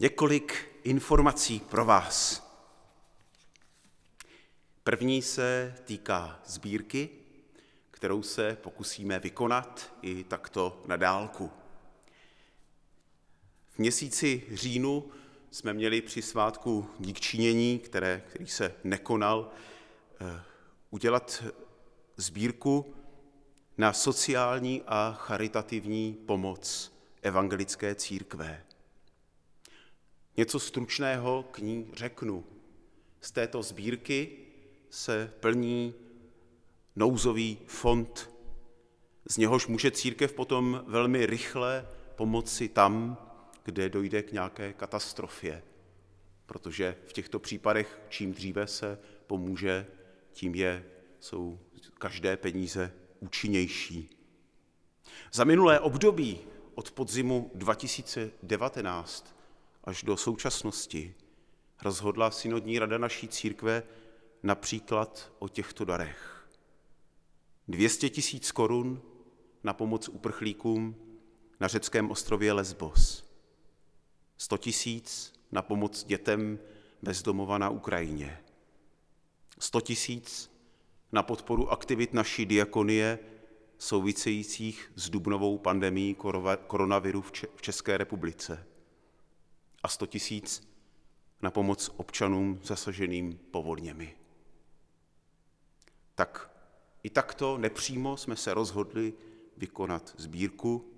Několik 0.02 0.70
informací 0.84 1.60
pro 1.60 1.86
vás. 1.86 2.48
První 4.84 5.22
se 5.22 5.76
týká 5.86 6.40
sbírky, 6.46 7.10
kterou 7.92 8.24
se 8.24 8.58
pokusíme 8.62 9.20
vykonat 9.20 9.94
i 10.02 10.24
takto 10.24 10.82
na 10.86 10.96
dálku. 10.96 11.52
V 13.70 13.80
měsíci 13.80 14.44
říjnu 14.52 15.12
jsme 15.52 15.74
měli 15.74 16.02
při 16.02 16.22
svátku 16.22 16.90
díkčinění, 17.00 17.80
které, 17.80 18.24
který 18.30 18.48
se 18.48 18.76
nekonal, 18.84 19.52
eh, 20.22 20.42
udělat 20.90 21.44
sbírku 22.18 22.96
na 23.78 23.94
sociální 23.94 24.82
a 24.88 25.18
charitativní 25.20 26.14
pomoc 26.14 26.94
evangelické 27.22 27.96
církve. 27.96 28.71
Něco 30.38 30.60
stručného 30.60 31.46
k 31.52 31.60
ní 31.60 31.88
řeknu. 31.94 32.44
Z 33.22 33.32
této 33.32 33.64
sbírky 33.64 34.30
se 34.90 35.34
plní 35.40 35.94
nouzový 36.96 37.58
fond, 37.68 38.30
z 39.30 39.38
něhož 39.38 39.68
může 39.68 39.92
církev 39.92 40.34
potom 40.34 40.84
velmi 40.88 41.26
rychle 41.26 41.88
pomoci 42.16 42.70
tam, 42.70 43.18
kde 43.64 43.90
dojde 43.90 44.24
k 44.24 44.32
nějaké 44.32 44.74
katastrofě. 44.74 45.64
Protože 46.46 46.96
v 47.08 47.14
těchto 47.14 47.40
případech 47.40 48.02
čím 48.10 48.34
dříve 48.34 48.68
se 48.68 49.00
pomůže, 49.28 49.88
tím 50.32 50.56
je, 50.56 50.86
jsou 51.20 51.60
každé 51.94 52.38
peníze 52.38 52.94
účinnější. 53.20 54.10
Za 55.34 55.44
minulé 55.44 55.80
období 55.80 56.40
od 56.76 56.92
podzimu 56.92 57.52
2019 57.56 59.41
až 59.84 60.04
do 60.04 60.18
současnosti 60.18 61.16
rozhodla 61.82 62.32
synodní 62.32 62.80
rada 62.80 62.98
naší 62.98 63.28
církve 63.28 63.84
například 64.44 65.34
o 65.40 65.48
těchto 65.48 65.86
darech. 65.86 66.48
200 67.68 68.10
tisíc 68.10 68.52
korun 68.52 69.02
na 69.64 69.74
pomoc 69.74 70.10
uprchlíkům 70.10 70.96
na 71.60 71.68
řeckém 71.68 72.12
ostrově 72.12 72.54
Lesbos. 72.54 73.32
100 74.38 74.58
tisíc 74.58 75.34
na 75.52 75.62
pomoc 75.62 76.04
dětem 76.04 76.60
bezdomova 77.02 77.58
na 77.58 77.70
Ukrajině. 77.70 78.44
100 79.60 79.82
tisíc 79.82 80.52
na 81.12 81.24
podporu 81.24 81.72
aktivit 81.72 82.14
naší 82.14 82.46
diakonie 82.46 83.20
souvisejících 83.78 84.92
s 84.96 85.10
dubnovou 85.10 85.58
pandemí 85.58 86.16
koronaviru 86.68 87.22
v 87.56 87.62
České 87.62 87.98
republice. 87.98 88.68
A 89.84 89.88
100 89.88 90.06
tisíc 90.06 90.72
na 91.42 91.52
pomoc 91.52 91.92
občanům 91.98 92.60
zasaženým 92.64 93.40
povodněmi. 93.52 94.18
Tak 96.16 96.52
i 97.04 97.10
takto 97.10 97.58
nepřímo 97.58 98.18
jsme 98.18 98.36
se 98.36 98.54
rozhodli 98.54 99.14
vykonat 99.58 100.16
sbírku. 100.18 100.94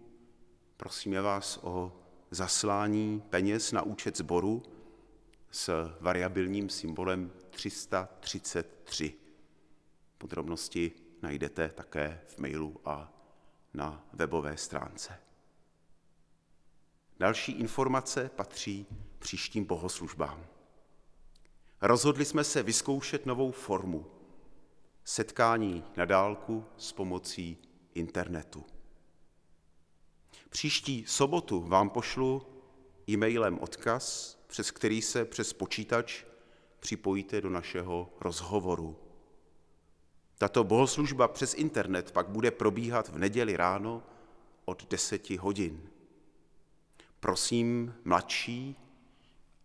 Prosíme 0.78 1.22
vás 1.22 1.60
o 1.62 1.92
zaslání 2.32 3.24
peněz 3.30 3.72
na 3.72 3.82
účet 3.82 4.18
sboru 4.18 4.64
s 5.52 5.96
variabilním 6.00 6.70
symbolem 6.70 7.32
333. 7.50 9.14
Podrobnosti 10.18 10.92
najdete 11.22 11.70
také 11.70 12.22
v 12.28 12.38
mailu 12.38 12.82
a 12.86 13.14
na 13.74 14.06
webové 14.14 14.58
stránce. 14.58 15.23
Další 17.20 17.52
informace 17.52 18.32
patří 18.36 18.86
příštím 19.20 19.66
bohoslužbám. 19.66 20.46
Rozhodli 21.82 22.26
jsme 22.26 22.44
se 22.44 22.64
vyzkoušet 22.64 23.26
novou 23.26 23.52
formu 23.52 24.06
setkání 25.04 25.84
na 25.98 26.06
dálku 26.06 26.66
s 26.78 26.92
pomocí 26.92 27.58
internetu. 27.94 28.66
Příští 30.50 31.06
sobotu 31.08 31.62
vám 31.62 31.90
pošlu 31.90 32.42
e-mailem 33.10 33.60
odkaz, 33.60 34.38
přes 34.48 34.72
který 34.72 35.02
se 35.02 35.26
přes 35.26 35.54
počítač 35.54 36.24
připojíte 36.80 37.42
do 37.42 37.50
našeho 37.50 38.14
rozhovoru. 38.20 39.00
Tato 40.38 40.64
bohoslužba 40.64 41.28
přes 41.28 41.54
internet 41.54 42.12
pak 42.12 42.28
bude 42.28 42.52
probíhat 42.52 43.10
v 43.10 43.18
neděli 43.18 43.58
ráno 43.58 44.04
od 44.66 44.90
10 44.90 45.30
hodin. 45.30 45.90
Prosím 47.24 47.96
mladší, 48.04 48.76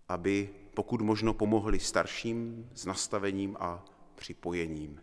aby 0.09 0.51
pokud 0.75 1.01
možno 1.01 1.35
pomohli 1.35 1.81
starším 1.81 2.71
s 2.75 2.87
nastavením 2.87 3.57
a 3.61 3.85
připojením, 4.15 5.03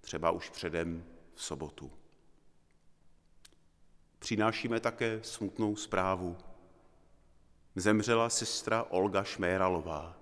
třeba 0.00 0.30
už 0.30 0.50
předem 0.50 1.04
v 1.34 1.42
sobotu. 1.42 1.90
Přinášíme 4.18 4.80
také 4.80 5.20
smutnou 5.22 5.76
zprávu. 5.76 6.36
Zemřela 7.76 8.30
sestra 8.30 8.82
Olga 8.82 9.24
Šméralová, 9.24 10.18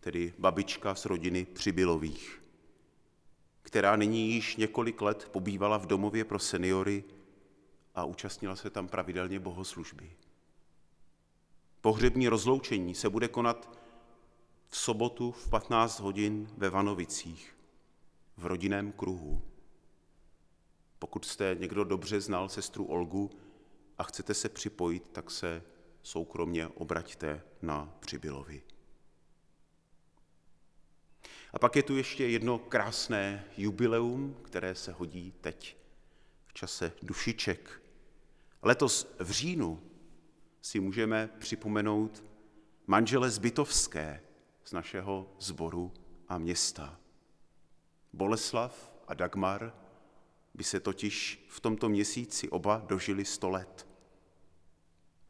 tedy 0.00 0.32
babička 0.38 0.94
z 0.94 1.04
rodiny 1.04 1.44
Přibylových, 1.44 2.42
která 3.62 3.96
nyní 3.96 4.30
již 4.30 4.56
několik 4.56 5.02
let 5.02 5.28
pobývala 5.32 5.78
v 5.78 5.86
domově 5.86 6.24
pro 6.24 6.38
seniory 6.38 7.04
a 7.94 8.04
účastnila 8.04 8.56
se 8.56 8.70
tam 8.70 8.88
pravidelně 8.88 9.40
bohoslužby. 9.40 10.10
Pohřební 11.84 12.28
rozloučení 12.28 12.94
se 12.94 13.10
bude 13.10 13.28
konat 13.28 13.78
v 14.68 14.76
sobotu 14.76 15.32
v 15.32 15.48
15 15.48 16.00
hodin 16.00 16.48
ve 16.56 16.70
Vanovicích, 16.70 17.56
v 18.36 18.46
rodinném 18.46 18.92
kruhu. 18.92 19.42
Pokud 20.98 21.24
jste 21.24 21.56
někdo 21.60 21.84
dobře 21.84 22.20
znal 22.20 22.48
sestru 22.48 22.84
Olgu 22.84 23.30
a 23.98 24.02
chcete 24.02 24.34
se 24.34 24.48
připojit, 24.48 25.08
tak 25.12 25.30
se 25.30 25.62
soukromně 26.02 26.68
obraťte 26.68 27.42
na 27.62 27.96
Přibylovi. 28.00 28.62
A 31.52 31.58
pak 31.58 31.76
je 31.76 31.82
tu 31.82 31.96
ještě 31.96 32.26
jedno 32.28 32.58
krásné 32.58 33.44
jubileum, 33.56 34.36
které 34.42 34.74
se 34.74 34.92
hodí 34.92 35.34
teď 35.40 35.76
v 36.46 36.54
čase 36.54 36.92
dušiček. 37.02 37.82
Letos 38.62 39.14
v 39.18 39.30
říjnu 39.30 39.93
si 40.64 40.80
můžeme 40.80 41.28
připomenout 41.38 42.24
manžele 42.86 43.30
Zbytovské 43.30 44.22
z 44.64 44.72
našeho 44.72 45.36
sboru 45.38 45.92
a 46.28 46.38
města. 46.38 47.00
Boleslav 48.12 48.94
a 49.08 49.14
Dagmar 49.14 49.74
by 50.54 50.64
se 50.64 50.80
totiž 50.80 51.46
v 51.48 51.60
tomto 51.60 51.88
měsíci 51.88 52.48
oba 52.48 52.82
dožili 52.86 53.24
sto 53.24 53.50
let. 53.50 53.86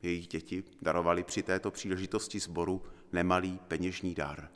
Jejich 0.03 0.29
děti 0.29 0.65
darovali 0.83 1.25
při 1.25 1.43
této 1.43 1.71
příležitosti 1.71 2.41
sboru 2.41 2.83
nemalý 3.13 3.59
peněžní 3.69 4.15
dar. 4.15 4.51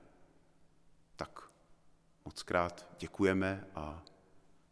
Tak 1.17 1.51
moc 2.25 2.43
krát 2.43 2.89
děkujeme 2.99 3.67
a 3.75 4.05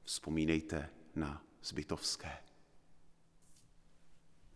vzpomínejte 0.03 0.91
na 1.15 1.43
Zbytovské. 1.63 2.46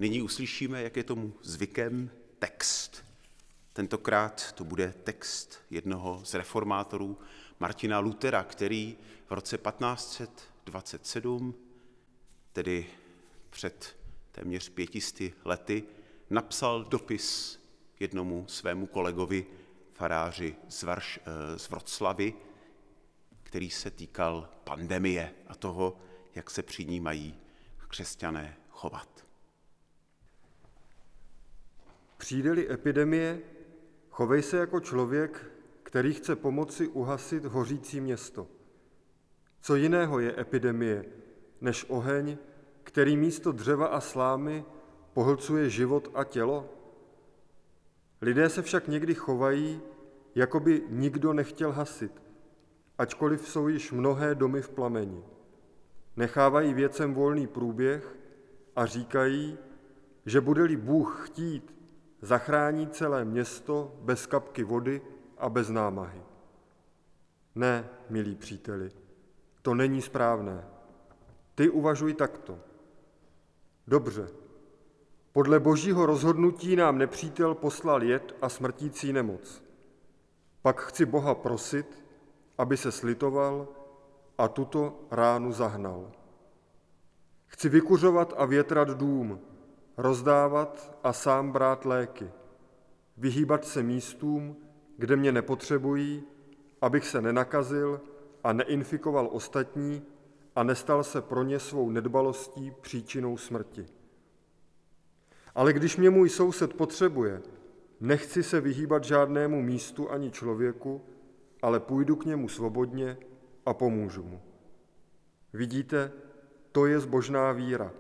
Nyní 0.01 0.23
uslyšíme, 0.23 0.83
jak 0.83 0.97
je 0.97 1.05
tomu 1.05 1.33
zvykem, 1.43 2.11
text. 2.39 3.05
Tentokrát 3.73 4.53
to 4.53 4.65
bude 4.65 4.95
text 5.05 5.59
jednoho 5.71 6.21
z 6.25 6.35
reformátorů, 6.35 7.19
Martina 7.59 7.99
Lutera, 7.99 8.45
který 8.45 8.97
v 9.27 9.33
roce 9.33 9.59
1527, 9.59 11.55
tedy 12.53 12.87
před 13.51 13.97
téměř 14.33 14.69
pětisty 14.69 15.35
lety, 15.45 15.85
napsal 16.31 16.85
dopis 16.85 17.61
jednomu 18.01 18.45
svému 18.49 18.87
kolegovi, 18.87 19.47
faráři 19.95 20.57
z, 20.69 20.83
Varš, 20.83 21.19
eh, 21.19 21.59
z 21.59 21.71
Vroclavy, 21.71 22.35
který 23.43 23.71
se 23.71 23.91
týkal 23.91 24.49
pandemie 24.65 25.35
a 25.49 25.55
toho, 25.55 25.97
jak 26.35 26.51
se 26.51 26.63
při 26.63 26.85
ní 26.85 27.01
mají 27.01 27.39
křesťané 27.89 28.57
chovat. 28.71 29.30
Přijde-li 32.21 32.71
epidemie, 32.71 33.41
chovej 34.11 34.43
se 34.43 34.57
jako 34.57 34.81
člověk, 34.81 35.51
který 35.83 36.13
chce 36.13 36.37
pomoci 36.37 36.89
uhasit 36.89 37.45
hořící 37.45 38.01
město. 38.01 38.47
Co 39.61 39.77
jiného 39.77 40.21
je 40.21 40.41
epidemie, 40.41 41.05
než 41.61 41.87
oheň, 41.89 42.39
který 42.83 43.17
místo 43.17 43.53
dřeva 43.53 43.87
a 43.87 44.01
slámy 44.01 44.65
pohlcuje 45.13 45.71
život 45.71 46.11
a 46.15 46.25
tělo? 46.25 46.69
Lidé 48.23 48.49
se 48.49 48.63
však 48.63 48.89
někdy 48.89 49.15
chovají, 49.15 49.81
jako 50.35 50.61
by 50.61 50.83
nikdo 50.89 51.33
nechtěl 51.33 51.73
hasit, 51.73 52.23
ačkoliv 52.99 53.49
jsou 53.49 53.69
již 53.69 53.93
mnohé 53.93 54.35
domy 54.35 54.63
v 54.63 54.71
plameni. 54.71 55.25
Nechávají 56.17 56.75
věcem 56.75 57.15
volný 57.15 57.47
průběh 57.47 58.17
a 58.77 58.87
říkají, 58.87 59.59
že 60.27 60.41
bude-li 60.41 60.77
Bůh 60.77 61.29
chtít, 61.29 61.80
zachrání 62.23 62.89
celé 62.89 63.25
město 63.25 63.93
bez 64.01 64.27
kapky 64.27 64.65
vody 64.65 65.03
a 65.39 65.49
bez 65.49 65.69
námahy. 65.69 66.23
Ne, 67.55 67.89
milí 68.11 68.35
příteli, 68.35 68.91
to 69.63 69.75
není 69.75 70.03
správné. 70.03 70.65
Ty 71.55 71.71
uvažuj 71.71 72.15
takto. 72.15 72.59
Dobře, 73.87 74.29
podle 75.33 75.61
božího 75.61 76.07
rozhodnutí 76.07 76.77
nám 76.77 76.99
nepřítel 76.99 77.55
poslal 77.55 78.03
jed 78.03 78.37
a 78.43 78.49
smrtící 78.49 79.13
nemoc. 79.13 79.63
Pak 80.63 80.81
chci 80.81 81.07
Boha 81.07 81.35
prosit, 81.35 82.05
aby 82.59 82.77
se 82.77 82.93
slitoval 82.93 83.69
a 84.39 84.49
tuto 84.49 85.01
ránu 85.11 85.53
zahnal. 85.53 86.11
Chci 87.47 87.69
vykuřovat 87.69 88.35
a 88.37 88.45
větrat 88.45 88.89
dům, 88.89 89.41
rozdávat 90.01 90.99
a 91.03 91.13
sám 91.13 91.53
brát 91.53 91.85
léky, 91.85 92.31
vyhýbat 93.17 93.65
se 93.65 93.83
místům, 93.83 94.57
kde 94.97 95.17
mě 95.17 95.33
nepotřebují, 95.33 96.23
abych 96.81 97.07
se 97.07 97.23
nenakazil 97.23 98.01
a 98.45 98.53
neinfikoval 98.53 99.29
ostatní 99.33 100.03
a 100.57 100.63
nestal 100.63 101.05
se 101.05 101.23
pro 101.23 101.43
ně 101.43 101.59
svou 101.59 101.91
nedbalostí 101.91 102.73
příčinou 102.81 103.37
smrti. 103.37 103.87
Ale 105.55 105.73
když 105.73 105.97
mě 105.97 106.11
můj 106.11 106.29
soused 106.29 106.75
potřebuje, 106.75 107.43
nechci 108.01 108.43
se 108.43 108.61
vyhýbat 108.61 109.05
žádnému 109.05 109.63
místu 109.63 110.11
ani 110.11 110.31
člověku, 110.31 111.01
ale 111.63 111.81
půjdu 111.81 112.17
k 112.17 112.25
němu 112.25 112.49
svobodně 112.49 113.17
a 113.67 113.75
pomůžu 113.75 114.23
mu. 114.23 114.41
Vidíte, 115.53 116.13
to 116.73 116.87
je 116.87 117.01
zbožná 117.01 117.53
víra, 117.53 117.93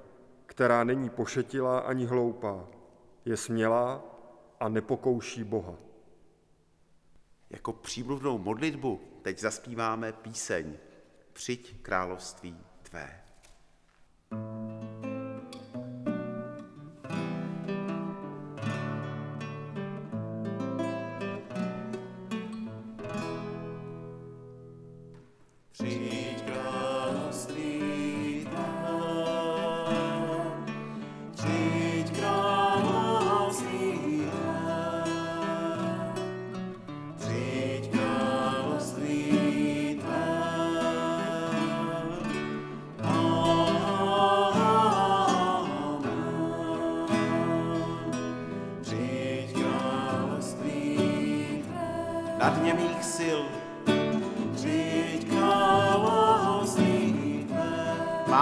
která 0.51 0.85
není 0.85 1.11
pošetilá 1.11 1.79
ani 1.79 2.07
hloupá, 2.07 2.69
je 3.25 3.37
smělá 3.37 4.03
a 4.61 4.69
nepokouší 4.69 5.45
Boha. 5.45 5.75
Jako 7.51 7.73
přímluvnou 7.73 8.39
modlitbu 8.39 9.01
teď 9.23 9.39
zaspíváme 9.39 10.13
píseň 10.13 10.77
Přijď 11.33 11.83
království 11.83 12.57
tvé. 12.83 13.21
Přijď 25.73 26.10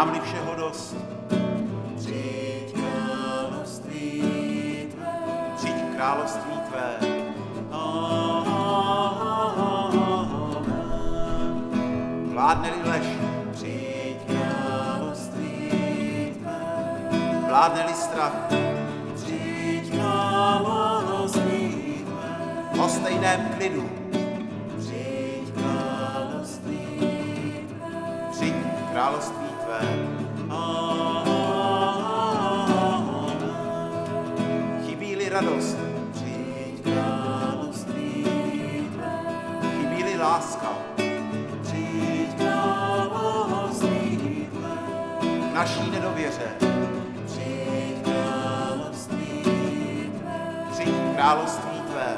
mám-li 0.09 0.21
všeho 0.21 0.55
dost, 0.55 0.97
přijď 1.97 2.73
království 2.73 4.23
tvé. 4.95 5.19
přijď 5.57 5.75
království 5.97 6.53
tvé. 6.69 6.99
Vládne-li 12.33 12.91
lež, 12.91 13.07
Přijď 13.53 14.17
království 14.27 15.71
tvé, 16.41 16.61
vládne-li 17.49 17.95
strach, 17.95 18.33
přijď 19.15 19.93
království 19.93 21.75
tvé. 22.05 22.85
o 22.85 22.89
stejném 22.89 23.49
klidu, 23.57 23.91
království 29.29 29.49
tvé. 29.65 29.81
Chybí-li 34.87 35.29
radost, 35.29 35.77
Přijď 36.13 36.83
království 36.83 38.25
tvé. 38.93 39.21
chybí-li 39.81 40.19
láska, 40.19 40.69
Přijď 41.63 42.35
království 42.39 44.17
tvé. 44.53 44.77
naší 45.55 45.91
nedověře, 45.91 46.49
Přijď 47.27 48.03
království 48.05 49.43
tvé. 50.21 50.67
přijď 50.73 50.95
království 51.15 51.81
tvé. 51.91 52.17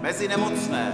Mezi 0.00 0.28
nemocné, 0.28 0.92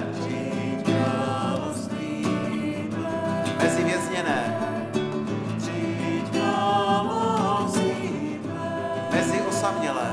osamělé, 9.69 10.11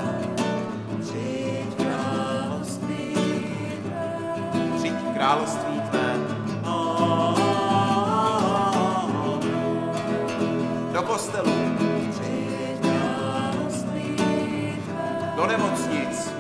Přijď 4.78 4.96
království 5.14 5.82
tvé. 5.90 6.16
Do 10.94 11.02
kostelu, 11.02 11.52
do 15.36 15.48
nemocnic, 15.48 16.34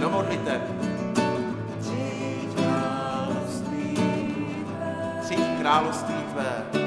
do 0.00 0.10
modliteb, 0.10 0.62
Přijď 5.20 5.58
království 5.60 6.14
tvé. 6.32 6.85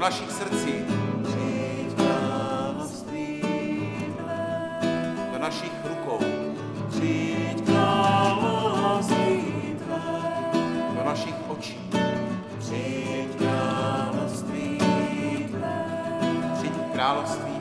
Našich 0.00 0.30
srdcí, 0.30 0.74
do 5.32 5.38
našich 5.38 5.72
rukou, 5.84 6.18
do 10.96 11.04
našich 11.04 11.34
očí, 11.48 11.78
Přijď 16.54 16.72
království 16.92 17.59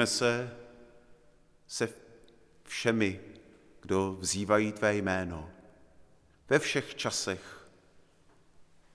Spojíme 0.00 0.06
se 0.06 0.56
se 1.66 1.94
všemi, 2.64 3.20
kdo 3.80 4.16
vzývají 4.20 4.72
tvé 4.72 4.96
jméno. 4.96 5.50
Ve 6.48 6.58
všech 6.58 6.94
časech, 6.94 7.70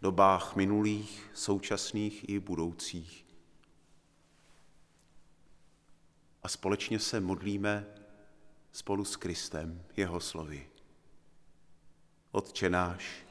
dobách 0.01 0.55
minulých, 0.55 1.29
současných 1.33 2.29
i 2.29 2.39
budoucích. 2.39 3.25
A 6.43 6.47
společně 6.47 6.99
se 6.99 7.19
modlíme 7.19 7.85
spolu 8.71 9.05
s 9.05 9.15
Kristem, 9.15 9.83
jeho 9.97 10.19
slovy. 10.19 10.69
Otče 12.31 12.69
náš, 12.69 13.25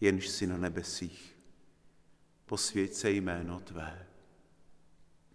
jenž 0.00 0.28
si 0.28 0.46
na 0.46 0.56
nebesích, 0.56 1.36
posvěď 2.46 2.94
se 2.94 3.10
jméno 3.10 3.60
Tvé, 3.60 4.09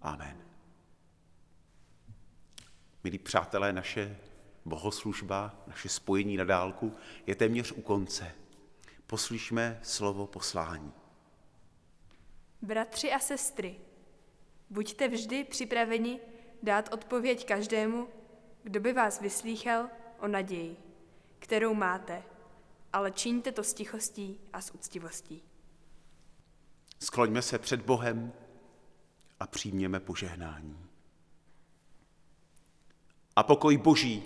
Amen. 0.00 0.46
Milí 3.04 3.18
přátelé, 3.18 3.72
naše 3.72 4.16
bohoslužba, 4.64 5.64
naše 5.66 5.88
spojení 5.88 6.36
na 6.36 6.44
dálku 6.44 6.96
je 7.26 7.34
téměř 7.34 7.72
u 7.72 7.82
konce. 7.82 8.34
Poslyšme 9.06 9.80
slovo 9.82 10.26
poslání. 10.26 10.92
Bratři 12.62 13.12
a 13.12 13.18
sestry, 13.18 13.76
buďte 14.70 15.08
vždy 15.08 15.44
připraveni 15.44 16.20
dát 16.62 16.92
odpověď 16.92 17.46
každému, 17.46 18.08
kdo 18.62 18.80
by 18.80 18.92
vás 18.92 19.20
vyslýchal 19.20 19.88
o 20.18 20.28
naději, 20.28 20.76
kterou 21.38 21.74
máte, 21.74 22.22
ale 22.92 23.10
čiňte 23.10 23.52
to 23.52 23.64
s 23.64 23.74
tichostí 23.74 24.40
a 24.52 24.60
s 24.60 24.74
úctivostí. 24.74 25.42
Skloňme 26.98 27.42
se 27.42 27.58
před 27.58 27.82
Bohem 27.82 28.32
a 29.40 29.46
přijměme 29.46 30.00
požehnání. 30.00 30.86
A 33.36 33.42
pokoj 33.42 33.76
Boží, 33.76 34.22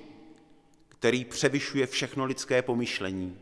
který 0.88 1.24
převyšuje 1.24 1.86
všechno 1.86 2.24
lidské 2.24 2.62
pomyšlení, 2.62 3.38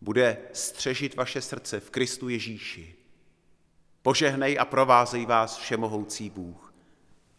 bude 0.00 0.38
střežit 0.52 1.16
vaše 1.16 1.42
srdce 1.42 1.80
v 1.80 1.90
Kristu 1.90 2.28
Ježíši. 2.28 2.94
Požehnej 4.02 4.58
a 4.60 4.64
provázej 4.64 5.26
vás 5.26 5.56
všemohoucí 5.56 6.30
Bůh, 6.30 6.74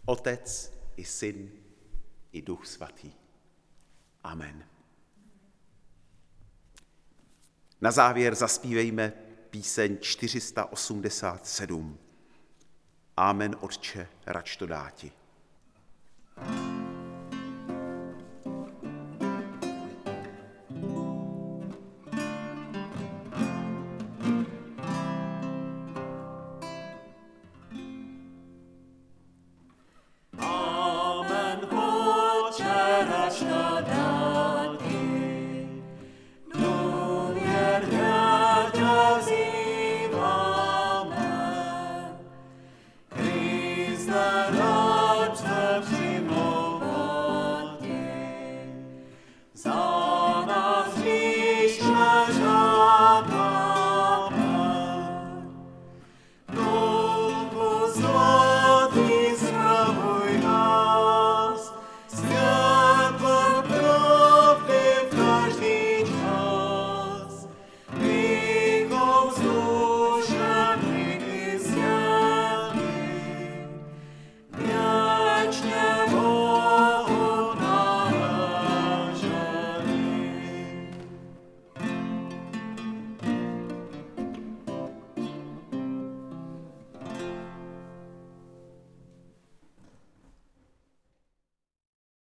Otec 0.06 0.74
i 0.96 1.06
Syn 1.06 1.52
i 2.32 2.42
Duch 2.42 2.68
Svatý. 2.68 3.12
Amen. 4.24 4.66
Na 7.82 7.92
závěr 7.92 8.36
zaspívejme 8.36 9.14
píseň 9.50 9.98
487. 10.02 11.98
Amen, 13.18 13.56
Otče, 13.62 14.08
rač 14.26 14.58
to 14.58 14.66
dáti. 14.66 15.12
thank 16.38 16.72
you 16.72 16.77